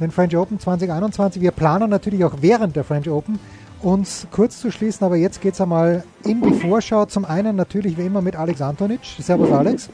[0.00, 1.40] den French Open 2021.
[1.40, 3.38] Wir planen natürlich auch während der French Open
[3.82, 7.06] uns kurz zu schließen, aber jetzt geht es einmal in die Vorschau.
[7.06, 9.00] Zum einen natürlich wie immer mit Alex Antonic.
[9.18, 9.90] Servus Alex.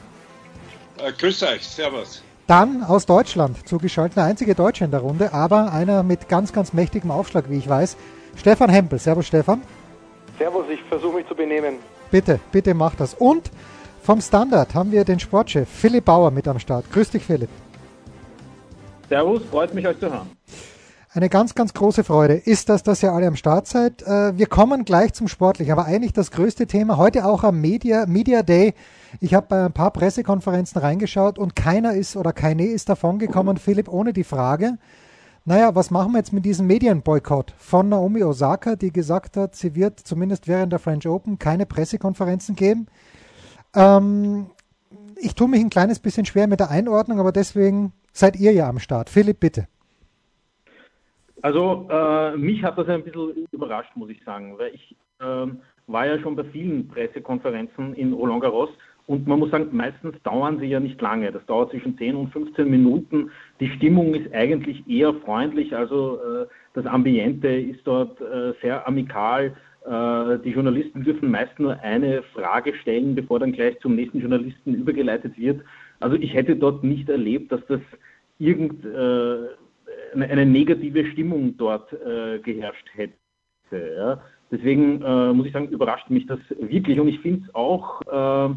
[0.97, 2.21] Äh, grüß euch, servus.
[2.47, 6.73] Dann aus Deutschland zugeschaltet, der einzige Deutsche in der Runde, aber einer mit ganz, ganz
[6.73, 7.95] mächtigem Aufschlag, wie ich weiß.
[8.35, 8.99] Stefan Hempel.
[8.99, 9.61] Servus Stefan.
[10.37, 11.75] Servus, ich versuche mich zu benehmen.
[12.09, 13.13] Bitte, bitte mach das.
[13.13, 13.51] Und
[14.01, 16.91] vom Standard haben wir den Sportchef Philipp Bauer mit am Start.
[16.91, 17.49] Grüß dich, Philipp.
[19.09, 20.29] Servus, freut mich, euch zu hören.
[21.11, 24.03] Eine ganz, ganz große Freude ist das, dass ihr alle am Start seid.
[24.03, 28.05] Äh, wir kommen gleich zum Sportlichen, aber eigentlich das größte Thema heute auch am Media,
[28.05, 28.75] Media Day.
[29.19, 33.89] Ich habe bei ein paar Pressekonferenzen reingeschaut und keiner ist oder keine ist davongekommen, Philipp,
[33.89, 34.77] ohne die Frage,
[35.45, 39.73] naja, was machen wir jetzt mit diesem Medienboykott von Naomi Osaka, die gesagt hat, sie
[39.73, 42.85] wird zumindest während der French Open keine Pressekonferenzen geben.
[43.73, 44.51] Ähm,
[45.15, 48.69] ich tue mich ein kleines bisschen schwer mit der Einordnung, aber deswegen seid ihr ja
[48.69, 49.09] am Start.
[49.09, 49.67] Philipp, bitte.
[51.41, 55.47] Also äh, mich hat das ein bisschen überrascht, muss ich sagen, weil ich äh,
[55.87, 58.69] war ja schon bei vielen Pressekonferenzen in Roland Garros
[59.09, 61.31] und man muss sagen, meistens dauern sie ja nicht lange.
[61.31, 63.31] Das dauert zwischen 10 und 15 Minuten.
[63.59, 66.45] Die Stimmung ist eigentlich eher freundlich, also äh,
[66.75, 69.55] das Ambiente ist dort äh, sehr amikal.
[69.83, 74.75] Äh, die Journalisten dürfen meist nur eine Frage stellen, bevor dann gleich zum nächsten Journalisten
[74.75, 75.61] übergeleitet wird.
[75.99, 77.81] Also ich hätte dort nicht erlebt, dass das
[78.37, 79.47] irgend äh,
[80.13, 83.13] eine, negative Stimmung dort äh, geherrscht hätte.
[83.71, 84.21] Ja.
[84.51, 88.55] Deswegen äh, muss ich sagen, überrascht mich das wirklich und ich finde es auch, äh,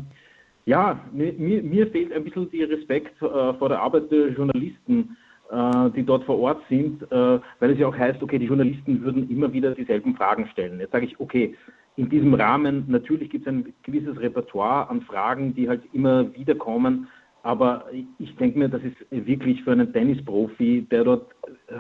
[0.65, 5.17] ja, mir, mir, fehlt ein bisschen der Respekt äh, vor der Arbeit der Journalisten,
[5.51, 9.03] äh, die dort vor Ort sind, äh, weil es ja auch heißt, okay, die Journalisten
[9.03, 10.81] würden immer wieder dieselben Fragen stellen.
[10.81, 11.55] Jetzt sage ich, okay,
[11.97, 16.55] in diesem Rahmen, natürlich gibt es ein gewisses Repertoire an Fragen, die halt immer wieder
[16.55, 17.09] kommen,
[17.43, 17.87] aber
[18.19, 21.33] ich denke mir, das ist wirklich für einen Tennisprofi, der dort
[21.69, 21.75] äh,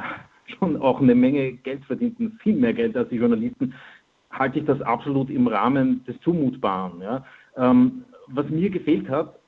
[0.58, 3.74] schon auch eine Menge Geld verdient, viel mehr Geld als die Journalisten,
[4.30, 7.00] halte ich das absolut im Rahmen des Zumutbaren.
[7.00, 7.24] Ja.
[7.56, 9.38] Ähm, was mir gefehlt hat,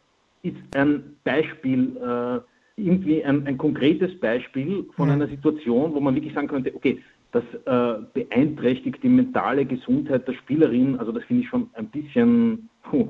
[0.42, 2.40] ist ein Beispiel, äh,
[2.76, 5.14] irgendwie ein, ein, konkretes Beispiel von mhm.
[5.14, 7.00] einer Situation, wo man wirklich sagen könnte, okay,
[7.32, 10.98] das äh, beeinträchtigt die mentale Gesundheit der Spielerin.
[10.98, 13.08] Also das finde ich schon ein bisschen, puh,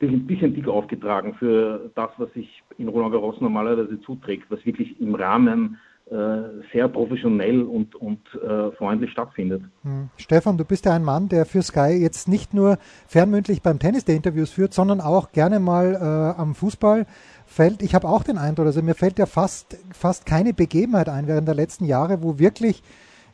[0.00, 5.00] ein bisschen dick aufgetragen für das, was sich in Roland Garros normalerweise zuträgt, was wirklich
[5.00, 9.62] im Rahmen äh, sehr professionell und, und äh, freundlich stattfindet.
[9.82, 10.08] Hm.
[10.16, 14.04] Stefan, du bist ja ein Mann, der für Sky jetzt nicht nur fernmündlich beim Tennis
[14.04, 17.82] der Interviews führt, sondern auch gerne mal äh, am Fußballfeld.
[17.82, 21.48] Ich habe auch den Eindruck, also mir fällt ja fast, fast keine Begebenheit ein während
[21.48, 22.84] der letzten Jahre, wo wirklich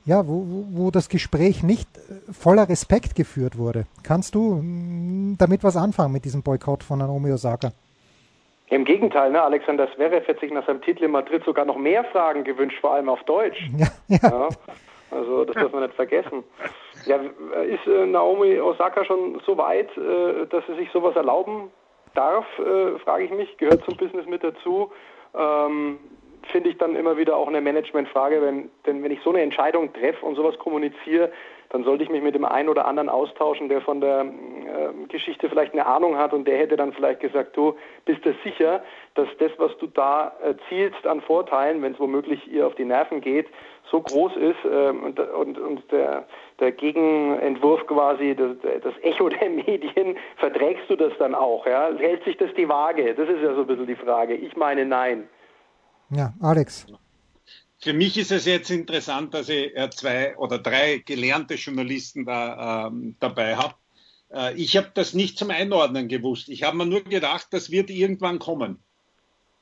[0.04, 3.84] ja, wo, wo das Gespräch nicht äh, voller Respekt geführt wurde.
[4.02, 7.72] Kannst du hm, damit was anfangen mit diesem Boykott von Naomi Osaka?
[8.70, 9.42] Im Gegenteil, ne?
[9.42, 12.94] Alexander Zverev hat sich nach seinem Titel in Madrid sogar noch mehr Fragen gewünscht, vor
[12.94, 13.70] allem auf Deutsch.
[13.78, 14.18] Ja, ja.
[14.22, 14.48] ja
[15.10, 16.42] also das darf man nicht vergessen.
[17.04, 21.70] Ja, ist äh, Naomi Osaka schon so weit, äh, dass sie sich sowas erlauben
[22.14, 24.90] darf, äh, frage ich mich, gehört zum Business mit dazu.
[25.34, 25.98] Ähm,
[26.46, 29.92] finde ich dann immer wieder auch eine Managementfrage, wenn, denn wenn ich so eine Entscheidung
[29.92, 31.30] treffe und sowas kommuniziere,
[31.72, 35.48] dann sollte ich mich mit dem einen oder anderen austauschen, der von der äh, Geschichte
[35.48, 38.82] vielleicht eine Ahnung hat und der hätte dann vielleicht gesagt, du bist dir sicher,
[39.14, 43.22] dass das, was du da erzielst an Vorteilen, wenn es womöglich ihr auf die Nerven
[43.22, 43.46] geht,
[43.90, 46.26] so groß ist äh, und, und, und der,
[46.60, 48.50] der Gegenentwurf quasi, das,
[48.82, 51.66] das, Echo der Medien, verträgst du das dann auch?
[51.66, 51.88] Ja?
[51.96, 53.14] Hält sich das die Waage?
[53.14, 54.34] Das ist ja so ein bisschen die Frage.
[54.34, 55.26] Ich meine nein.
[56.14, 56.86] Ja, Alex.
[57.78, 62.86] Für mich ist es jetzt interessant, dass ich äh, zwei oder drei gelernte Journalisten da
[62.86, 63.74] ähm, dabei habe.
[64.32, 66.48] Äh, ich habe das nicht zum Einordnen gewusst.
[66.48, 68.78] Ich habe mir nur gedacht, das wird irgendwann kommen.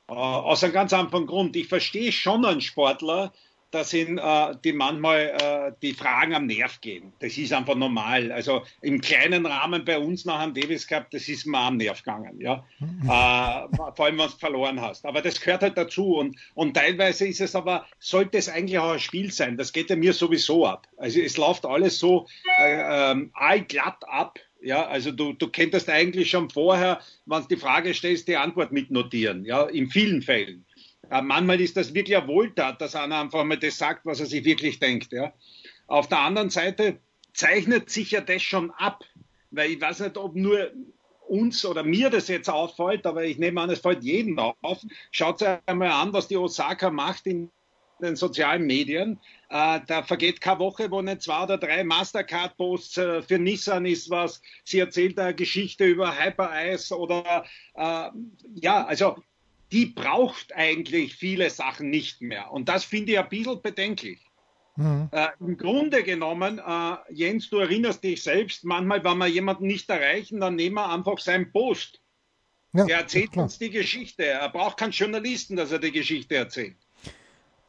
[0.07, 1.55] Äh, aus einem ganz einfachen Grund.
[1.55, 3.33] Ich verstehe schon einen Sportler,
[3.71, 7.13] da sind äh, die manchmal äh, die Fragen am Nerv gehen.
[7.19, 8.31] Das ist einfach normal.
[8.31, 12.03] Also im kleinen Rahmen bei uns nach einem Davis Cup, das ist mir am Nerv
[12.03, 12.65] gegangen, ja.
[12.79, 13.01] Mhm.
[13.03, 15.05] Äh, vor allem, wenn du verloren hast.
[15.05, 16.15] Aber das gehört halt dazu.
[16.15, 19.57] Und, und teilweise ist es aber, sollte es eigentlich auch ein Spiel sein.
[19.57, 20.87] Das geht ja mir sowieso ab.
[20.97, 22.27] Also es läuft alles so
[22.59, 24.39] äh, ähm, allglatt ab.
[24.63, 28.71] Ja, also du, du könntest eigentlich schon vorher, wenn du die Frage stellst, die Antwort
[28.71, 30.65] mitnotieren, ja, in vielen Fällen.
[31.09, 34.25] Äh, manchmal ist das wirklich eine Wohltat, dass einer einfach mal das sagt, was er
[34.25, 35.11] sich wirklich denkt.
[35.11, 35.33] Ja.
[35.87, 36.99] Auf der anderen Seite
[37.33, 39.03] zeichnet sich ja das schon ab,
[39.51, 40.71] weil ich weiß nicht, ob nur
[41.27, 44.85] uns oder mir das jetzt auffällt, aber ich nehme an, es fällt jedem auf.
[45.11, 47.49] Schaut euch einmal an, was die Osaka macht in
[48.01, 49.19] den sozialen Medien.
[49.49, 54.09] Äh, da vergeht keine Woche, wo nicht zwei oder drei Mastercard-Posts äh, für Nissan ist
[54.09, 54.41] was.
[54.63, 57.45] Sie erzählt eine Geschichte über Hyper-Ice oder
[57.75, 58.09] äh,
[58.55, 59.17] ja, also
[59.71, 62.51] die braucht eigentlich viele Sachen nicht mehr.
[62.51, 64.19] Und das finde ich ein bisschen bedenklich.
[64.75, 65.09] Mhm.
[65.11, 69.89] Äh, Im Grunde genommen, äh, Jens, du erinnerst dich selbst, manchmal, wenn wir jemanden nicht
[69.89, 72.01] erreichen, dann nehmen wir einfach seinen Post.
[72.73, 74.25] Ja, er erzählt uns die Geschichte.
[74.25, 76.77] Er braucht keinen Journalisten, dass er die Geschichte erzählt.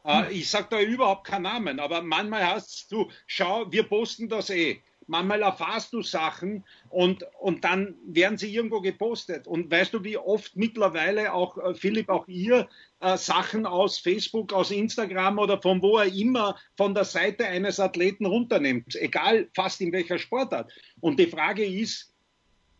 [0.05, 4.49] Äh, ich sage da überhaupt keinen Namen, aber manchmal hast du, schau, wir posten das
[4.49, 4.81] eh.
[5.13, 9.45] Manchmal erfahrst du Sachen und, und dann werden sie irgendwo gepostet.
[9.45, 12.67] Und weißt du, wie oft mittlerweile auch, äh, Philipp, auch ihr
[12.99, 17.79] äh, Sachen aus Facebook, aus Instagram oder von wo er immer von der Seite eines
[17.79, 20.73] Athleten runternimmt, egal fast in welcher Sportart.
[20.99, 22.11] Und die Frage ist,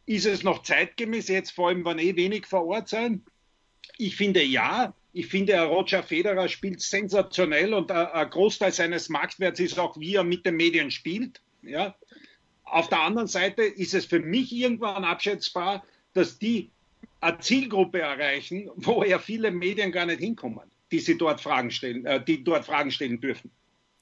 [0.08, 3.24] ist es noch zeitgemäß jetzt, vor allem wenn eh wenig vor Ort sein?
[4.00, 4.96] Ich finde ja.
[5.16, 10.24] Ich finde, Roger Federer spielt sensationell und ein Großteil seines Marktwerts ist auch, wie er
[10.24, 11.44] mit den Medien spielt.
[11.62, 11.96] Ja.
[12.64, 15.84] Auf der anderen Seite ist es für mich irgendwann abschätzbar,
[16.14, 16.70] dass die
[17.22, 22.06] eine Zielgruppe erreichen, wo ja viele Medien gar nicht hinkommen, die sie dort Fragen stellen,
[22.06, 23.52] äh, die dort Fragen stellen dürfen.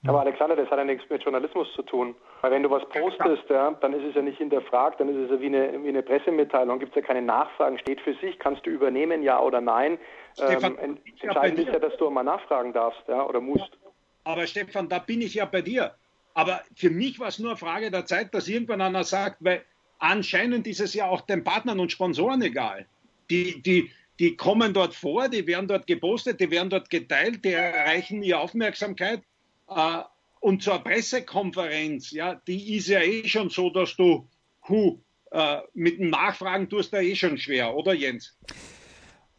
[0.07, 2.15] Aber Alexander, das hat ja nichts mit Journalismus zu tun.
[2.41, 5.29] Weil wenn du was postest, ja, dann ist es ja nicht hinterfragt, dann ist es
[5.29, 8.65] ja wie eine, wie eine Pressemitteilung, gibt es ja keine Nachfragen, steht für sich, kannst
[8.65, 9.99] du übernehmen, ja oder nein.
[10.33, 13.77] Stefan, ähm, entscheidend ist ja, dass du mal nachfragen darfst ja, oder musst.
[14.23, 15.93] Aber Stefan, da bin ich ja bei dir.
[16.33, 19.63] Aber für mich war es nur eine Frage der Zeit, dass irgendwann einer sagt, weil
[19.99, 22.87] anscheinend ist es ja auch den Partnern und Sponsoren egal.
[23.29, 27.53] Die, die, die kommen dort vor, die werden dort gepostet, die werden dort geteilt, die
[27.53, 29.21] erreichen ihre Aufmerksamkeit.
[29.69, 30.01] Äh,
[30.39, 34.27] und zur Pressekonferenz, ja, die ist ja eh schon so, dass du,
[34.67, 34.99] hu,
[35.31, 38.37] äh, mit Nachfragen tust du eh schon schwer, oder Jens?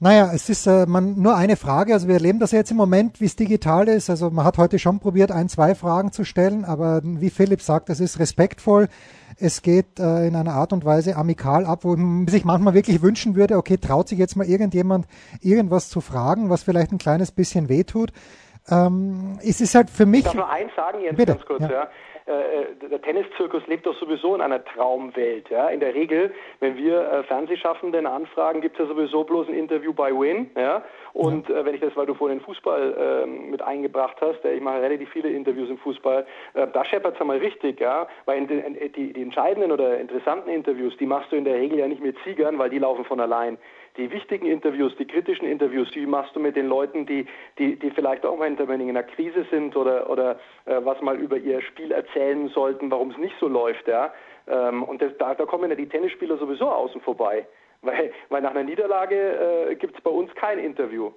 [0.03, 1.95] Naja, es ist äh, man, nur eine Frage.
[1.95, 4.11] Also wir erleben das jetzt im Moment, wie es digital ist.
[4.11, 7.89] Also man hat heute schon probiert, ein, zwei Fragen zu stellen, aber wie Philipp sagt,
[7.89, 8.89] es ist respektvoll.
[9.37, 13.01] Es geht äh, in einer Art und Weise amikal ab, wo man sich manchmal wirklich
[13.01, 15.07] wünschen würde, okay, traut sich jetzt mal irgendjemand
[15.41, 18.13] irgendwas zu fragen, was vielleicht ein kleines bisschen wehtut.
[18.71, 20.21] Ähm, es ist halt für mich.
[20.21, 21.71] Ich darf nur eins sagen, Jens, Bitte, ganz kurz, ja.
[21.71, 21.91] ja.
[22.25, 25.51] Äh, der Tenniszirkus lebt doch sowieso in einer Traumwelt.
[25.51, 25.69] Ja?
[25.69, 29.93] In der Regel, wenn wir äh, Fernsehschaffenden anfragen, gibt es ja sowieso bloß ein Interview
[29.93, 30.51] bei Win.
[30.57, 30.85] Ja?
[31.15, 34.55] Und äh, wenn ich das, weil du vorhin den Fußball äh, mit eingebracht hast, äh,
[34.55, 36.25] ich mache relativ viele Interviews im Fußball,
[36.55, 40.49] äh, da scheppert es einmal richtig, ja, weil in in, die, die entscheidenden oder interessanten
[40.49, 43.21] Interviews, die machst du in der Regel ja nicht mit Siegern, weil die laufen von
[43.21, 43.59] allein
[43.97, 47.27] die wichtigen Interviews, die kritischen Interviews, die machst du mit den Leuten, die,
[47.59, 51.37] die, die vielleicht auch mal in einer Krise sind oder, oder äh, was mal über
[51.37, 53.87] ihr Spiel erzählen sollten, warum es nicht so läuft.
[53.87, 54.13] Ja?
[54.47, 57.47] Ähm, und das, da, da kommen ja die Tennisspieler sowieso außen vorbei.
[57.85, 61.11] Weil, weil nach einer Niederlage äh, gibt es bei uns kein Interview,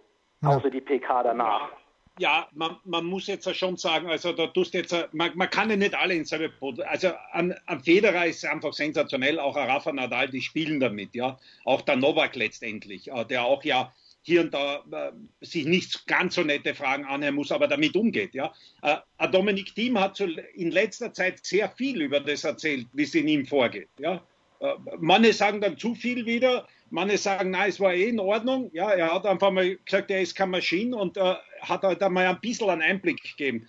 [0.44, 1.70] außer die PK danach
[2.20, 5.76] ja, man, man muss jetzt schon sagen, also da tust jetzt, man, man kann ja
[5.76, 6.80] nicht alle ins selbe Boot.
[6.82, 11.38] Also an, an Federer ist einfach sensationell, auch ein Rafa Nadal, die spielen damit, ja.
[11.66, 15.12] Auch der Novak letztendlich, äh, der auch ja hier und da äh,
[15.46, 18.54] sich nicht ganz so nette Fragen anhören muss, aber damit umgeht, ja.
[18.82, 18.98] Äh,
[19.30, 23.28] Dominik Thiem hat so in letzter Zeit sehr viel über das erzählt, wie es in
[23.28, 24.24] ihm vorgeht, ja.
[24.62, 28.70] Äh, manche sagen dann zu viel wieder, manche sagen, nein, es war eh in Ordnung.
[28.74, 32.28] Ja, er hat einfach mal gesagt, er ist keine Maschine und äh, hat halt einmal
[32.28, 33.68] ein bisschen einen Einblick gegeben.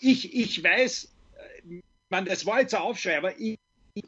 [0.00, 1.12] Ich, ich weiß,
[1.68, 3.58] äh, man, das war jetzt ein Aufschrei, aber ich,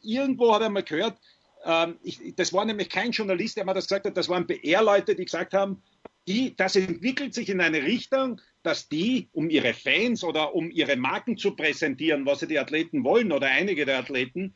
[0.02, 1.19] irgendwo habe ich mal gehört,
[1.64, 5.14] ähm, ich, das war nämlich kein Journalist, der mir das gesagt hat, das waren PR-Leute,
[5.14, 5.83] die gesagt haben,
[6.29, 10.97] die, das entwickelt sich in eine Richtung, dass die, um ihre Fans oder um ihre
[10.97, 14.55] Marken zu präsentieren, was sie die Athleten wollen oder einige der Athleten,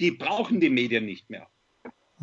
[0.00, 1.48] die brauchen die Medien nicht mehr.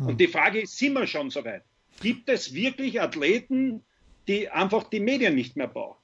[0.00, 0.08] Hm.
[0.08, 1.62] Und die Frage ist, sind wir schon so weit?
[2.00, 3.84] Gibt es wirklich Athleten,
[4.26, 5.98] die einfach die Medien nicht mehr brauchen?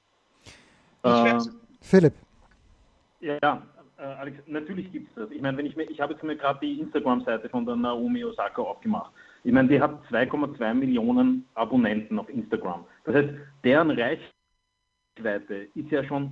[1.03, 1.39] Äh,
[1.81, 2.13] Philipp.
[3.19, 3.61] Ja,
[3.97, 5.31] äh, Alex, natürlich gibt es das.
[5.31, 8.23] Ich meine, wenn ich mir, ich habe jetzt mir gerade die Instagram-Seite von der Naomi
[8.23, 9.11] Osaka aufgemacht.
[9.43, 12.85] Ich meine, die hat 2,2 Millionen Abonnenten auf Instagram.
[13.05, 13.29] Das heißt,
[13.63, 14.37] deren Reichweite
[15.17, 16.31] Reichweite ist ja schon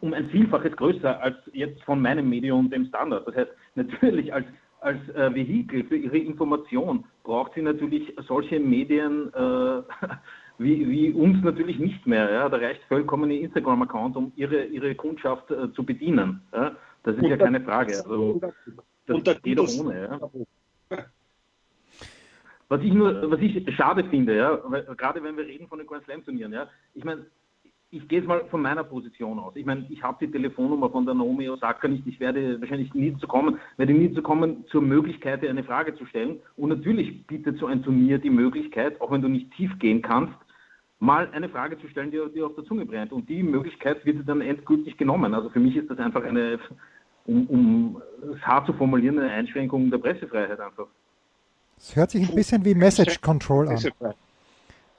[0.00, 3.26] um ein Vielfaches größer als jetzt von meinem Medium, dem Standard.
[3.26, 4.46] Das heißt, natürlich als,
[4.88, 9.82] als äh, Vehikel für ihre Information braucht sie natürlich solche Medien äh,
[10.58, 12.30] wie, wie, uns natürlich nicht mehr.
[12.30, 12.48] Ja?
[12.48, 16.40] Da reicht vollkommen ein Instagram-Account, um ihre, ihre Kundschaft äh, zu bedienen.
[16.52, 16.74] Ja?
[17.02, 17.96] Das ist ja keine Frage.
[17.96, 18.40] Also,
[19.06, 20.02] das geht auch ohne.
[20.90, 21.00] Ja?
[22.70, 25.86] Was ich nur, was ich schade finde, ja, weil, gerade wenn wir reden von den
[25.86, 27.24] Grand Slam Turnieren, ja, ich meine,
[27.90, 29.56] ich gehe jetzt mal von meiner Position aus.
[29.56, 32.06] Ich meine, ich habe die Telefonnummer von der Naomi Osaka nicht.
[32.06, 36.04] Ich werde wahrscheinlich nie zu kommen, werde nie zu kommen zur Möglichkeit, eine Frage zu
[36.06, 36.38] stellen.
[36.56, 40.34] Und natürlich bietet so ein Turnier die Möglichkeit, auch wenn du nicht tief gehen kannst,
[41.00, 43.12] mal eine Frage zu stellen, die dir auf der Zunge brennt.
[43.12, 45.32] Und die Möglichkeit wird dann endgültig genommen.
[45.32, 46.58] Also für mich ist das einfach eine,
[47.24, 48.02] um, um
[48.34, 50.88] es hart zu formulieren, eine Einschränkung der Pressefreiheit einfach.
[51.78, 53.78] Es hört sich ein bisschen wie Message Control an.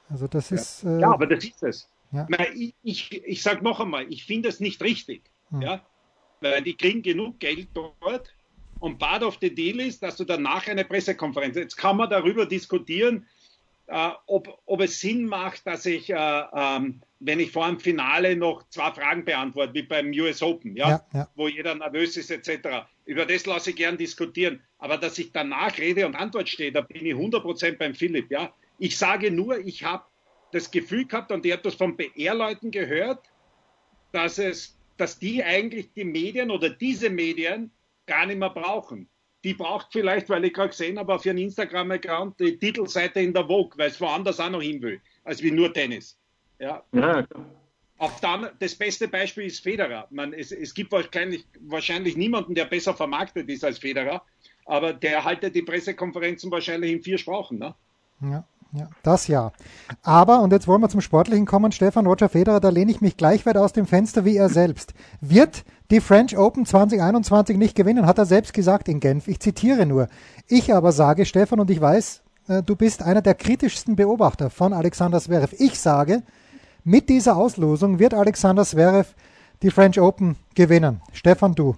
[0.09, 0.83] Also das ist.
[0.85, 1.89] Äh, ja, aber das ist es.
[2.11, 2.27] Ja.
[2.55, 5.23] Ich, ich, ich sage noch einmal, ich finde es nicht richtig.
[5.51, 5.61] Hm.
[5.61, 5.85] Ja?
[6.41, 8.33] Weil die kriegen genug Geld dort
[8.79, 11.55] und part of the deal ist, dass du danach eine Pressekonferenz.
[11.55, 13.27] Jetzt kann man darüber diskutieren,
[13.87, 18.35] äh, ob, ob es Sinn macht, dass ich, äh, ähm, wenn ich vor dem Finale
[18.35, 21.29] noch zwei Fragen beantworte, wie beim US Open, ja, ja, ja.
[21.35, 22.85] wo jeder nervös ist, etc.
[23.05, 24.61] Über das lasse ich gern diskutieren.
[24.77, 28.31] Aber dass ich danach Rede und Antwort stehe, da bin ich 100% beim Philipp.
[28.31, 28.53] Ja.
[28.77, 30.03] Ich sage nur, ich habe
[30.51, 33.29] das Gefühl gehabt, und ich habe das von PR-Leuten gehört,
[34.11, 37.71] dass, es, dass die eigentlich die Medien oder diese Medien
[38.05, 39.07] gar nicht mehr brauchen.
[39.43, 43.45] Die braucht vielleicht, weil ich gerade gesehen habe, auf ihren Instagram-Account die Titelseite in der
[43.45, 46.17] Vogue, weil es woanders auch noch hin will, als wie nur Tennis.
[46.59, 46.83] Ja.
[46.91, 47.25] ja.
[47.99, 50.07] Auf dann, das beste Beispiel ist Federer.
[50.09, 54.23] Man, es, es gibt wahrscheinlich, wahrscheinlich niemanden, der besser vermarktet ist als Federer,
[54.65, 57.59] aber der haltet die Pressekonferenzen wahrscheinlich in vier Sprachen.
[57.59, 57.75] Ne?
[58.21, 58.45] Ja.
[58.71, 59.51] Ja, das ja.
[60.03, 63.17] Aber, und jetzt wollen wir zum Sportlichen kommen, Stefan Roger Federer, da lehne ich mich
[63.17, 64.93] gleich weit aus dem Fenster wie er selbst.
[65.21, 69.27] Wird die French Open 2021 nicht gewinnen, hat er selbst gesagt in Genf.
[69.27, 70.07] Ich zitiere nur.
[70.47, 74.73] Ich aber sage, Stefan, und ich weiß, äh, du bist einer der kritischsten Beobachter von
[74.73, 75.55] Alexander Zverev.
[75.57, 76.21] Ich sage,
[76.83, 79.15] mit dieser Auslosung wird Alexander Zverev
[79.63, 81.01] die French Open gewinnen.
[81.11, 81.75] Stefan, du.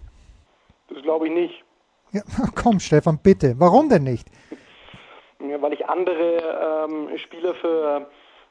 [0.89, 1.63] Das glaube ich nicht.
[2.12, 2.21] Ja,
[2.55, 3.55] komm, Stefan, bitte.
[3.60, 4.29] Warum denn nicht?
[5.60, 8.07] Weil ich andere ähm, Spieler für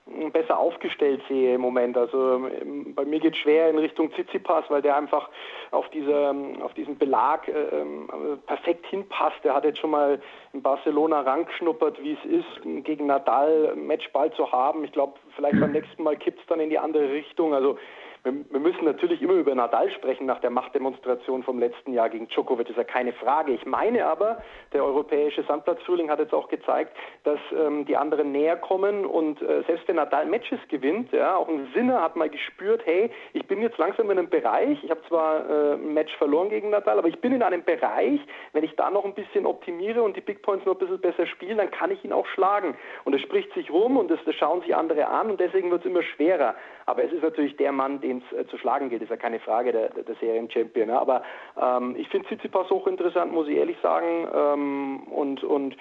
[0.07, 1.97] äh, besser aufgestellt sehe im Moment.
[1.97, 5.29] Also ähm, bei mir geht es schwer in Richtung Tsitsipas, weil der einfach
[5.71, 8.09] auf, diese, auf diesen Belag äh, ähm,
[8.47, 9.37] perfekt hinpasst.
[9.45, 10.21] Der hat jetzt schon mal
[10.53, 14.85] in Barcelona rangeschnuppert, wie es ist, gegen Nadal Matchball zu haben.
[14.85, 17.55] Ich glaube, vielleicht beim nächsten Mal kippt es dann in die andere Richtung.
[17.55, 17.79] Also
[18.23, 22.69] wir, müssen natürlich immer über Nadal sprechen nach der Machtdemonstration vom letzten Jahr gegen Djokovic,
[22.69, 23.53] ist ja keine Frage.
[23.53, 28.57] Ich meine aber, der europäische Sandplatzfrühling hat jetzt auch gezeigt, dass ähm, die anderen näher
[28.57, 32.83] kommen und äh, selbst wenn Nadal Matches gewinnt, ja, auch ein Sinner hat mal gespürt,
[32.85, 36.51] hey, ich bin jetzt langsam in einem Bereich, ich habe zwar äh, ein Match verloren
[36.51, 38.21] gegen Nadal, aber ich bin in einem Bereich,
[38.53, 41.27] wenn ich da noch ein bisschen optimiere und die Big Points noch ein bisschen besser
[41.27, 42.77] spiele, dann kann ich ihn auch schlagen.
[43.05, 45.81] Und es spricht sich rum und das, das schauen sich andere an und deswegen wird
[45.81, 46.55] es immer schwerer.
[46.87, 49.41] Aber es ist natürlich der Mann, den es äh, zu schlagen gilt, ist ja keine
[49.41, 50.89] Frage, der, der Serienchampion.
[50.89, 51.01] Ja.
[51.01, 51.23] Aber
[51.61, 54.29] ähm, ich finde Tsitsipas hochinteressant, muss ich ehrlich sagen.
[54.35, 55.77] Ähm, und, und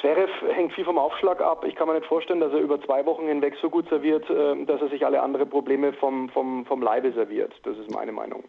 [0.00, 1.64] Zverev hängt viel vom Aufschlag ab.
[1.66, 4.64] Ich kann mir nicht vorstellen, dass er über zwei Wochen hinweg so gut serviert, äh,
[4.64, 7.52] dass er sich alle anderen Probleme vom, vom, vom Leibe serviert.
[7.64, 8.44] Das ist meine Meinung.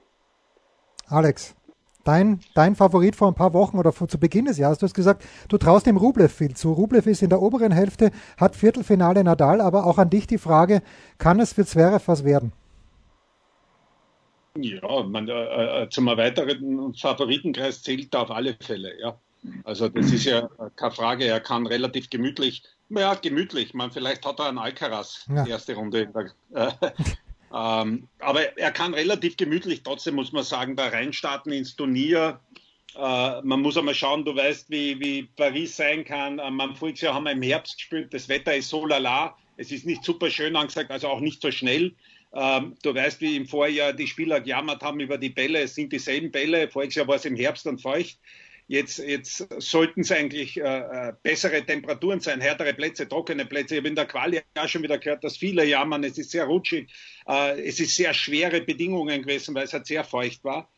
[1.09, 1.55] Alex
[2.03, 4.77] dein, dein Favorit vor ein paar Wochen oder vor, zu Beginn des Jahres.
[4.77, 6.73] Du hast gesagt, du traust dem Rublev viel zu.
[6.73, 10.81] Rublev ist in der oberen Hälfte, hat Viertelfinale Nadal, aber auch an dich die Frage,
[11.17, 12.51] kann es für Zverev was werden?
[14.57, 19.17] Ja, man, äh, äh zum erweiterten Favoritenkreis zählt er auf alle Fälle, ja.
[19.63, 24.39] Also das ist ja keine Frage, er kann relativ gemütlich, ja, gemütlich, man, vielleicht hat
[24.39, 25.43] er einen Alcaraz, ja.
[25.43, 26.07] die erste Runde
[26.53, 26.71] äh,
[27.53, 32.39] ähm, aber er kann relativ gemütlich, trotzdem muss man sagen, da reinstarten ins Turnier.
[32.95, 36.39] Äh, man muss einmal schauen, du weißt, wie, wie Paris sein kann.
[36.39, 39.35] Ähm, am voriges Jahr haben wir im Herbst gespielt, das Wetter ist so lala.
[39.57, 41.93] Es ist nicht super schön angesagt, also auch nicht so schnell.
[42.33, 45.61] Ähm, du weißt, wie im Vorjahr die Spieler gejammert haben über die Bälle.
[45.61, 46.67] Es sind dieselben Bälle.
[46.67, 48.19] Voriges Jahr war es im Herbst und feucht.
[48.67, 53.75] Jetzt, jetzt sollten es eigentlich äh, äh, bessere Temperaturen sein, härtere Plätze, trockene Plätze.
[53.75, 56.45] Ich habe in der Quali ja schon wieder gehört, dass viele jammern, es ist sehr
[56.45, 56.89] rutschig,
[57.27, 60.71] äh, es ist sehr schwere Bedingungen gewesen, weil es halt sehr feucht war.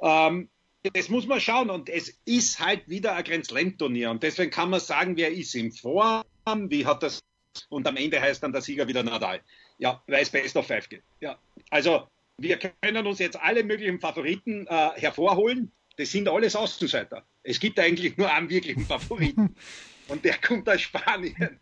[0.00, 0.48] Ähm,
[0.94, 4.70] das muss man schauen und es ist halt wieder ein Grand Slam-Turnier und deswegen kann
[4.70, 6.24] man sagen, wer ist in Form,
[6.68, 7.20] wie hat das
[7.68, 9.40] und am Ende heißt dann der Sieger wieder Nadal.
[9.78, 11.02] Ja, weil es Best of Five geht.
[11.20, 11.38] Ja,
[11.70, 17.24] also wir können uns jetzt alle möglichen Favoriten äh, hervorholen das sind alles Außenseiter.
[17.42, 19.54] Es gibt eigentlich nur einen wirklichen Favoriten.
[20.08, 21.60] und der kommt aus Spanien.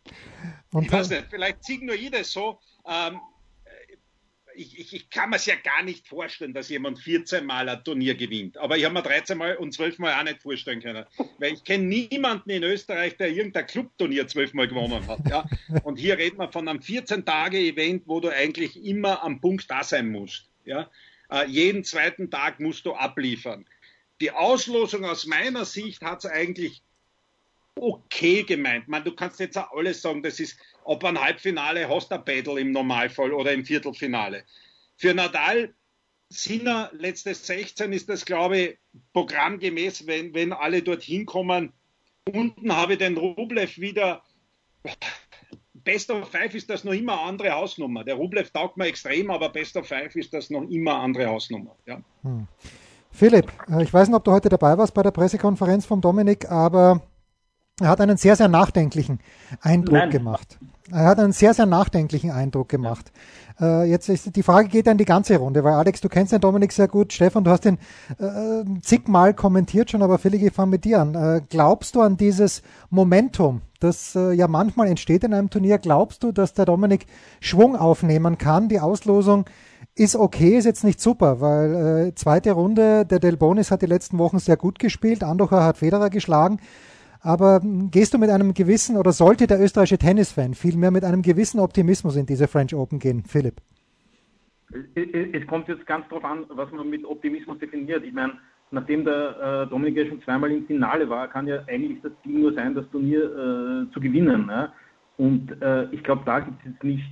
[0.72, 2.60] Und ich weiß nicht, vielleicht sieht nur jeder so.
[2.86, 3.18] Ähm,
[4.56, 7.84] ich, ich, ich kann mir es ja gar nicht vorstellen, dass jemand 14 Mal ein
[7.84, 8.56] Turnier gewinnt.
[8.58, 11.04] Aber ich habe mir 13 Mal und 12 Mal auch nicht vorstellen können.
[11.38, 15.20] Weil ich kenne niemanden in Österreich, der irgendein Clubturnier 12 Mal gewonnen hat.
[15.28, 15.44] Ja?
[15.84, 20.10] Und hier reden wir von einem 14-Tage-Event, wo du eigentlich immer am Punkt da sein
[20.10, 20.48] musst.
[20.64, 20.90] Ja?
[21.30, 23.66] Äh, jeden zweiten Tag musst du abliefern.
[24.20, 26.82] Die Auslosung aus meiner Sicht hat es eigentlich
[27.76, 28.88] okay gemeint.
[28.88, 32.60] Man, du kannst jetzt auch alles sagen, das ist, ob ein Halbfinale hast du Battle
[32.60, 34.44] im Normalfall oder im Viertelfinale.
[34.96, 35.74] Für Nadal
[36.28, 38.78] Sinner, letzte 16 ist das, glaube ich,
[39.12, 41.72] programmgemäß, wenn, wenn alle dorthin kommen.
[42.32, 44.22] Unten habe ich den Rublev wieder.
[45.72, 48.02] Best of Five ist das noch immer eine andere Hausnummer.
[48.02, 51.26] Der Rublev taugt mir extrem, aber Best of Five ist das noch immer eine andere
[51.26, 51.76] Hausnummer.
[51.86, 52.00] Ja.
[52.22, 52.48] Hm.
[53.12, 56.50] Philipp, äh, ich weiß nicht, ob du heute dabei warst bei der Pressekonferenz vom Dominik,
[56.50, 57.02] aber
[57.80, 59.20] er hat einen sehr, sehr nachdenklichen
[59.60, 60.10] Eindruck Nein.
[60.10, 60.58] gemacht.
[60.90, 63.12] Er hat einen sehr, sehr nachdenklichen Eindruck gemacht.
[63.60, 66.40] Äh, jetzt ist die Frage geht an die ganze Runde, weil Alex, du kennst den
[66.40, 67.12] Dominik sehr gut.
[67.12, 67.78] Stefan, du hast ihn
[68.18, 71.14] äh, zigmal kommentiert schon, aber Philipp, ich fange mit dir an.
[71.14, 75.78] Äh, glaubst du an dieses Momentum, das äh, ja manchmal entsteht in einem Turnier?
[75.78, 77.06] Glaubst du, dass der Dominik
[77.40, 78.68] Schwung aufnehmen kann?
[78.68, 79.44] Die Auslosung
[79.94, 83.86] ist okay, ist jetzt nicht super, weil äh, zweite Runde, der Del Bonis hat die
[83.86, 86.58] letzten Wochen sehr gut gespielt, Andocher hat Federer geschlagen.
[87.26, 91.58] Aber gehst du mit einem gewissen oder sollte der österreichische Tennisfan vielmehr mit einem gewissen
[91.58, 93.56] Optimismus in diese French Open gehen, Philipp?
[95.04, 98.04] Es kommt jetzt ganz darauf an, was man mit Optimismus definiert.
[98.04, 98.34] Ich meine,
[98.70, 102.38] nachdem der äh, Dominik ja schon zweimal im Finale war, kann ja eigentlich das Ziel
[102.38, 104.46] nur sein, das Turnier äh, zu gewinnen.
[104.46, 104.70] Ne?
[105.16, 107.04] Und äh, ich glaube, da gibt es jetzt nicht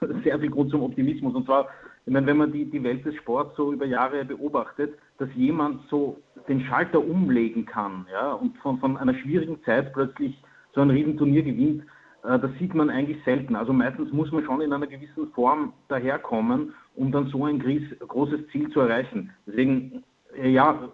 [0.22, 1.34] sehr viel Grund zum Optimismus.
[1.34, 1.68] Und zwar
[2.08, 5.82] ich meine, wenn man die, die Welt des Sports so über Jahre beobachtet, dass jemand
[5.88, 10.40] so den Schalter umlegen kann ja, und von, von einer schwierigen Zeit plötzlich
[10.74, 11.82] so ein Riesenturnier gewinnt,
[12.24, 13.56] äh, das sieht man eigentlich selten.
[13.56, 18.48] Also meistens muss man schon in einer gewissen Form daherkommen, um dann so ein großes
[18.52, 19.30] Ziel zu erreichen.
[19.46, 20.04] Deswegen,
[20.36, 20.88] äh, ja,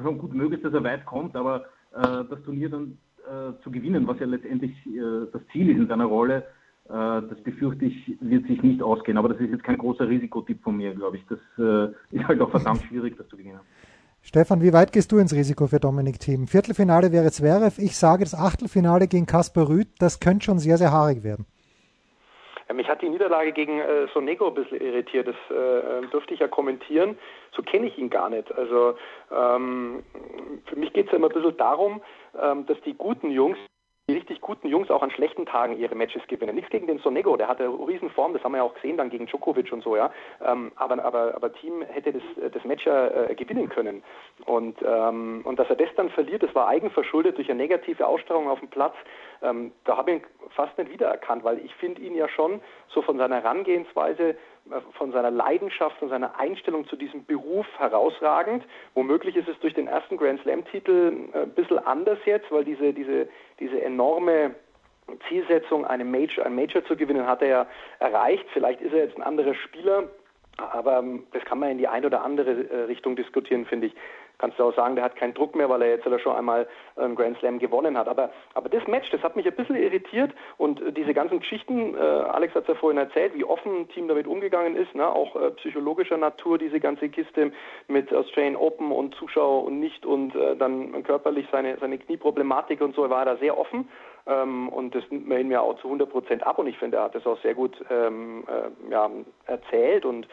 [0.00, 1.64] schon gut möglich, dass er weit kommt, aber
[1.94, 5.88] äh, das Turnier dann äh, zu gewinnen, was ja letztendlich äh, das Ziel ist in
[5.88, 6.44] seiner Rolle,
[6.88, 9.16] das befürchte ich, wird sich nicht ausgehen.
[9.16, 11.24] Aber das ist jetzt kein großer Risikotipp von mir, glaube ich.
[11.26, 13.60] Das äh, ist halt auch verdammt schwierig, das zu gewinnen.
[14.24, 16.46] Stefan, wie weit gehst du ins Risiko für Dominik Thiem?
[16.46, 17.82] Viertelfinale wäre Zverev.
[17.82, 21.44] Ich sage, das Achtelfinale gegen Kasper Rüth, das könnte schon sehr, sehr haarig werden.
[22.68, 25.26] Ja, mich hat die Niederlage gegen äh, Sonego ein bisschen irritiert.
[25.26, 27.18] Das äh, dürfte ich ja kommentieren.
[27.56, 28.50] So kenne ich ihn gar nicht.
[28.54, 28.94] Also
[29.32, 30.04] ähm,
[30.66, 32.00] für mich geht es ja immer ein bisschen darum,
[32.40, 33.58] ähm, dass die guten Jungs
[34.08, 36.56] die richtig guten Jungs auch an schlechten Tagen ihre Matches gewinnen.
[36.56, 39.26] Nichts gegen den Sonego, der hatte Riesenform, das haben wir ja auch gesehen dann gegen
[39.26, 40.12] Djokovic und so, ja.
[40.44, 44.02] Ähm, aber, aber, aber Team hätte das, das Match ja äh, gewinnen können.
[44.44, 48.48] Und, ähm, und dass er das dann verliert, das war eigenverschuldet durch eine negative Ausstrahlung
[48.48, 48.94] auf dem Platz.
[49.40, 53.02] Ähm, da habe ich ihn fast nicht wiedererkannt, weil ich finde ihn ja schon so
[53.02, 54.34] von seiner Herangehensweise
[54.92, 58.64] von seiner Leidenschaft, von seiner Einstellung zu diesem Beruf herausragend.
[58.94, 62.92] Womöglich ist es durch den ersten Grand Slam-Titel äh, ein bisschen anders jetzt, weil diese,
[62.92, 63.28] diese,
[63.62, 64.54] diese enorme
[65.28, 67.66] Zielsetzung, eine Major, ein Major zu gewinnen, hat er ja
[68.00, 68.44] erreicht.
[68.52, 70.04] Vielleicht ist er jetzt ein anderer Spieler,
[70.56, 73.94] aber ähm, das kann man in die eine oder andere äh, Richtung diskutieren, finde ich
[74.38, 76.66] kannst du auch sagen, der hat keinen Druck mehr, weil er jetzt schon einmal
[76.96, 78.08] einen Grand Slam gewonnen hat.
[78.08, 81.94] Aber, aber das Match, das hat mich ein bisschen irritiert und äh, diese ganzen Geschichten,
[81.94, 85.08] äh, Alex hat es ja vorhin erzählt, wie offen ein Team damit umgegangen ist, ne?
[85.08, 87.52] auch äh, psychologischer Natur, diese ganze Kiste
[87.88, 92.94] mit Australian Open und Zuschauer und nicht und äh, dann körperlich seine, seine Knieproblematik und
[92.94, 93.88] so, war er da sehr offen.
[94.26, 96.98] Ähm, und das nimmt man ihn ja auch zu 100 Prozent ab und ich finde,
[96.98, 99.10] er hat das auch sehr gut ähm, äh, ja,
[99.46, 100.28] erzählt und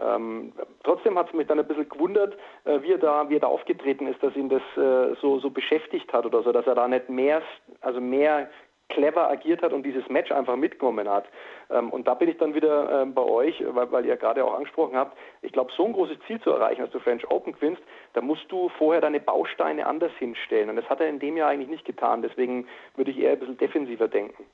[0.00, 3.40] ähm, trotzdem hat es mich dann ein bisschen gewundert, äh, wie, er da, wie er
[3.40, 6.74] da aufgetreten ist, dass ihn das äh, so, so beschäftigt hat oder so, dass er
[6.74, 7.42] da nicht mehr,
[7.80, 8.48] also mehr
[8.90, 11.24] clever agiert hat und dieses Match einfach mitgenommen hat.
[11.70, 14.54] Ähm, und da bin ich dann wieder äh, bei euch, weil, weil ihr gerade auch
[14.54, 17.82] angesprochen habt, ich glaube, so ein großes Ziel zu erreichen, dass du French Open gewinnst,
[18.12, 20.70] da musst du vorher deine Bausteine anders hinstellen.
[20.70, 22.22] Und das hat er in dem Jahr eigentlich nicht getan.
[22.22, 24.44] Deswegen würde ich eher ein bisschen defensiver denken.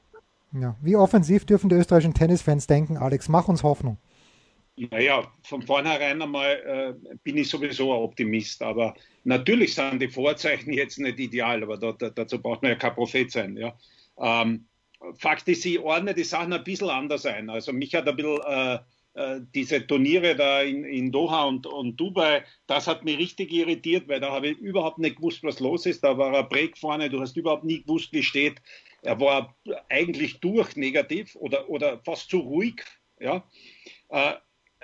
[0.52, 0.74] Ja.
[0.82, 3.28] Wie offensiv dürfen die österreichischen Tennisfans denken, Alex?
[3.28, 3.98] Mach uns Hoffnung.
[4.76, 10.72] Naja, von vornherein einmal äh, bin ich sowieso ein Optimist, aber natürlich sind die Vorzeichen
[10.72, 13.56] jetzt nicht ideal, aber da, da, dazu braucht man ja kein Prophet sein.
[13.56, 13.74] Ja.
[14.18, 14.66] Ähm,
[15.18, 17.48] Fakt ist, ich ordne die Sachen ein bisschen anders ein.
[17.48, 18.78] Also mich hat ein bisschen äh,
[19.16, 24.08] äh, diese Turniere da in, in Doha und, und, Dubai, das hat mich richtig irritiert,
[24.08, 26.04] weil da habe ich überhaupt nicht gewusst, was los ist.
[26.04, 28.60] Da war er Break vorne, du hast überhaupt nie gewusst, wie steht.
[29.00, 29.56] Er war
[29.88, 32.82] eigentlich durch negativ oder, oder fast zu ruhig.
[33.18, 33.42] Ja.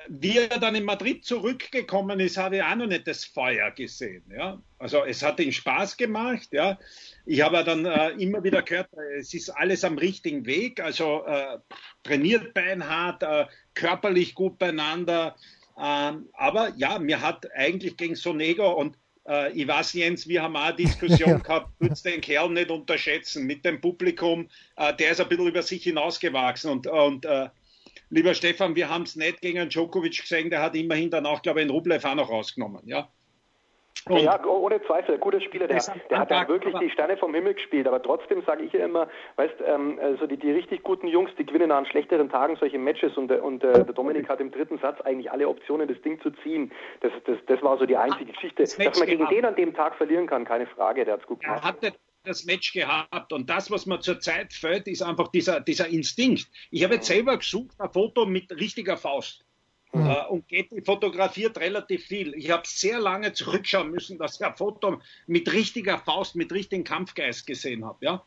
[0.09, 4.24] Wie er dann in Madrid zurückgekommen ist, habe ich auch noch nicht das Feuer gesehen.
[4.35, 4.61] Ja?
[4.78, 6.48] Also es hat ihm Spaß gemacht.
[6.52, 6.78] Ja?
[7.26, 10.81] Ich habe dann äh, immer wieder gehört, es ist alles am richtigen Weg.
[10.81, 11.59] Also äh,
[12.02, 15.37] trainiert beinhart, äh, körperlich gut beieinander.
[15.81, 20.57] Ähm, aber ja, mir hat eigentlich gegen Sonego und äh, ich weiß, Jens, wir haben
[20.57, 21.38] auch eine Diskussion ja.
[21.38, 24.48] gehabt, würdest den Kerl nicht unterschätzen mit dem Publikum.
[24.76, 27.48] Äh, der ist ein bisschen über sich hinausgewachsen und, und äh,
[28.12, 31.64] lieber Stefan, wir haben es nicht gegen Djokovic gesehen, der hat immerhin danach, glaube ich,
[31.64, 32.83] einen Rublev auch noch rausgenommen.
[32.85, 33.09] Ja?
[34.07, 37.35] Und ja, ohne Zweifel, ein guter Spieler, der, der hat da wirklich die Sterne vom
[37.35, 41.07] Himmel gespielt, aber trotzdem sage ich ja immer, weißt, ähm, also die, die richtig guten
[41.07, 44.51] Jungs, die gewinnen an schlechteren Tagen solche Matches und, und äh, der Dominik hat im
[44.51, 46.72] dritten Satz eigentlich alle Optionen, das Ding zu ziehen.
[47.01, 48.62] Das, das, das war so die einzige Geschichte.
[48.62, 51.27] Das Dass man gegen den an dem Tag verlieren kann, keine Frage, der hat es
[51.27, 51.92] gut gemacht.
[52.24, 56.48] Das Match gehabt und das, was mir zurzeit fällt, ist einfach dieser, dieser Instinkt.
[56.70, 59.44] Ich habe jetzt selber gesucht, ein Foto mit richtiger Faust.
[59.92, 60.06] Mhm.
[60.06, 62.35] Äh, und Getty fotografiert relativ viel.
[62.35, 66.85] Ich habe sehr lange zurückschauen müssen, dass ich ein Foto mit richtiger Faust, mit richtigem
[66.85, 68.04] Kampfgeist gesehen habe.
[68.04, 68.24] Ja?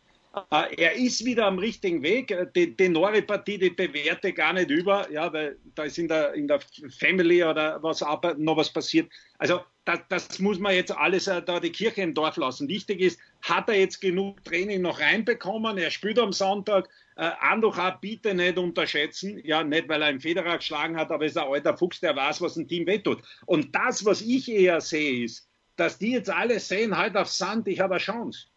[0.51, 2.31] Äh, er ist wieder am richtigen Weg.
[2.31, 6.33] Äh, die, die Nori-Partie, die bewährte gar nicht über, ja, weil da ist in der,
[6.33, 6.59] in der
[6.99, 9.11] Family oder was noch was passiert.
[9.37, 12.67] Also das, das muss man jetzt alles äh, da die Kirche im Dorf lassen.
[12.67, 15.77] Wichtig ist, hat er jetzt genug Training noch reinbekommen?
[15.77, 16.89] Er spielt am Sonntag.
[17.15, 19.39] Äh, Andujar bitte nicht unterschätzen.
[19.43, 22.41] Ja, nicht, weil er einen Federer geschlagen hat, aber ist ein alter Fuchs, der weiß,
[22.41, 23.21] was ein Team wehtut.
[23.45, 27.67] Und das, was ich eher sehe, ist, dass die jetzt alle sehen, halt auf Sand,
[27.67, 28.47] ich habe eine Chance.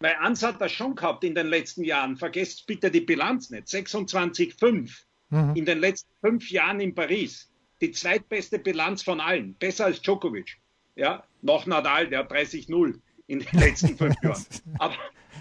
[0.00, 2.16] Weil Ans hat das schon gehabt in den letzten Jahren.
[2.16, 3.66] Vergesst bitte die Bilanz nicht.
[3.66, 4.90] 26,5
[5.30, 5.56] mhm.
[5.56, 7.50] in den letzten fünf Jahren in Paris.
[7.80, 9.54] Die zweitbeste Bilanz von allen.
[9.54, 10.58] Besser als Djokovic.
[10.94, 14.44] Ja, noch Nadal, der hat 30-0 in den letzten fünf Jahren.
[14.78, 14.96] Aber,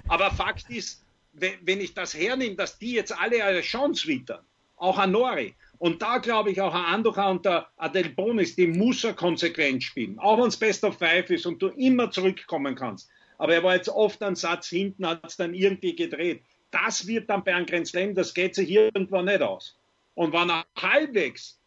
[0.08, 4.44] aber Fakt ist, wenn ich das hernehme, dass die jetzt alle eine Chance wittern,
[4.76, 8.68] auch an Nori, und da glaube ich auch an Andocha und der Adel Bonis, die
[8.68, 10.18] muss er konsequent spielen.
[10.18, 13.10] Auch wenn es Best of Five ist und du immer zurückkommen kannst.
[13.38, 16.44] Aber er war jetzt oft ein Satz hinten, hat es dann irgendwie gedreht.
[16.72, 19.78] Das wird dann bei einem Grand das geht sich irgendwann nicht aus.
[20.16, 21.60] Und wenn er halbwegs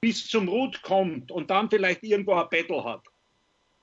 [0.00, 3.02] bis zum Root kommt und dann vielleicht irgendwo ein Battle hat,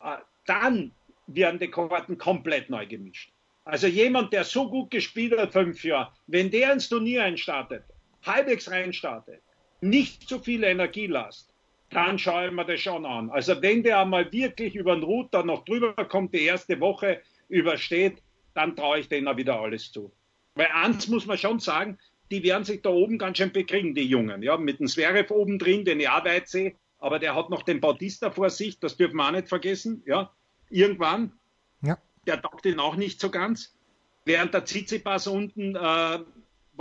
[0.02, 0.92] äh, dann
[1.28, 3.32] werden die Karten komplett neu gemischt.
[3.64, 7.84] Also jemand, der so gut gespielt hat fünf Jahre, wenn der ins Turnier einstartet,
[8.24, 9.42] halbwegs reinstartet,
[9.82, 11.51] nicht zu viel Energie lasst,
[11.92, 13.30] dann schaue ich mir das schon an.
[13.30, 18.22] Also wenn der einmal wirklich über den Router noch drüber kommt, die erste Woche übersteht,
[18.54, 20.12] dann traue ich denen auch wieder alles zu.
[20.56, 21.98] Weil eins muss man schon sagen,
[22.32, 24.42] die werden sich da oben ganz schön bekriegen, die Jungen.
[24.42, 27.64] Ja, mit dem Zverev oben drin, den ich auch weit sehe, aber der hat noch
[27.64, 30.02] den Bautista vor sich, das dürfen wir auch nicht vergessen.
[30.06, 30.32] Ja,
[30.70, 31.34] irgendwann.
[31.82, 31.98] Ja.
[32.26, 33.76] Der taugt ihn auch nicht so ganz.
[34.24, 36.20] Während der Tsitsipas unten, äh,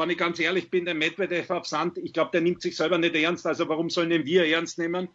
[0.01, 2.99] wenn ich ganz ehrlich bin, der Medvedev auf Sand, ich glaube, der nimmt sich selber
[2.99, 3.47] nicht ernst.
[3.47, 5.09] Also warum sollen ihn wir ernst nehmen?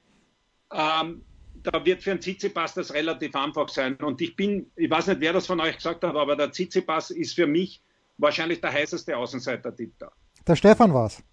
[0.71, 1.23] Ähm,
[1.63, 3.95] da wird für einen Tsitsipas das relativ einfach sein.
[3.95, 7.11] Und ich bin, ich weiß nicht, wer das von euch gesagt hat, aber der Tsitsipas
[7.11, 7.81] ist für mich
[8.17, 10.11] wahrscheinlich der heißeste Außenseiter-Tipp da.
[10.47, 11.23] Der Stefan war's.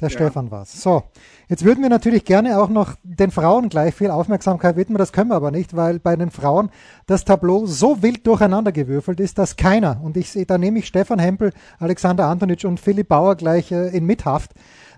[0.00, 0.14] Der ja.
[0.14, 0.82] Stefan war's.
[0.82, 1.04] So,
[1.48, 4.98] jetzt würden wir natürlich gerne auch noch den Frauen gleich viel Aufmerksamkeit widmen.
[4.98, 6.70] Das können wir aber nicht, weil bei den Frauen
[7.06, 11.52] das Tableau so wild durcheinandergewürfelt ist, dass keiner, und ich da nehme ich Stefan Hempel,
[11.78, 14.52] Alexander Antonitsch und Philipp Bauer gleich äh, in Mithaft,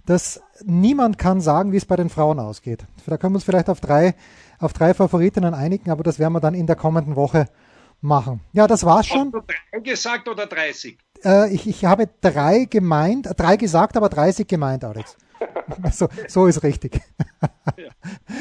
[0.05, 2.87] dass niemand kann sagen, wie es bei den Frauen ausgeht.
[3.07, 4.15] Da können wir uns vielleicht auf drei,
[4.59, 7.47] auf drei Favoritinnen einigen, aber das werden wir dann in der kommenden Woche
[8.01, 8.41] machen.
[8.53, 9.33] Ja, das war's schon.
[9.33, 10.99] Hast du drei gesagt oder 30?
[11.25, 15.17] Äh, ich, ich habe drei gemeint, äh, drei gesagt, aber 30 gemeint, Alex.
[15.93, 17.01] so, so ist richtig.
[17.77, 17.89] Ja.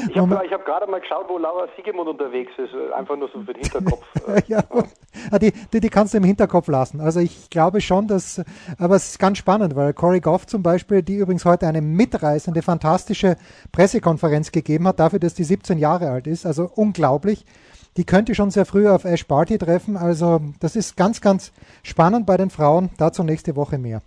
[0.08, 3.42] Ich habe hab gerade mal geschaut, wo Laura Siegemund unterwegs ist, äh, einfach nur so
[3.42, 4.04] für den Hinterkopf.
[4.48, 4.62] ja,
[5.30, 7.00] ah, die, die, die, kannst du im Hinterkopf lassen.
[7.00, 8.42] Also ich glaube schon, dass,
[8.78, 12.62] aber es ist ganz spannend, weil Cory Goff zum Beispiel, die übrigens heute eine mitreißende,
[12.62, 13.36] fantastische
[13.72, 17.44] Pressekonferenz gegeben hat, dafür, dass die 17 Jahre alt ist, also unglaublich
[17.98, 19.96] die könnte schon sehr früh auf Ash Barty treffen.
[19.96, 21.50] Also das ist ganz, ganz
[21.82, 22.90] spannend bei den Frauen.
[22.96, 24.02] Dazu nächste Woche mehr.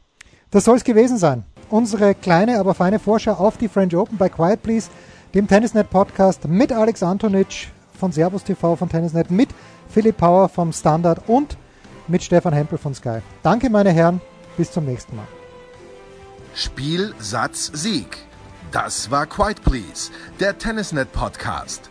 [0.49, 1.43] Das soll es gewesen sein.
[1.69, 4.89] Unsere kleine, aber feine Vorschau auf die French Open bei Quiet Please,
[5.33, 9.49] dem Tennisnet Podcast mit Alex Antonitsch von Servus TV von Tennisnet, mit
[9.89, 11.57] Philipp Power vom Standard und
[12.07, 13.19] mit Stefan Hempel von Sky.
[13.43, 14.21] Danke, meine Herren.
[14.55, 15.27] Bis zum nächsten Mal.
[16.53, 18.19] Spiel, Satz, Sieg.
[18.71, 21.90] Das war Quiet Please, der Tennisnet Podcast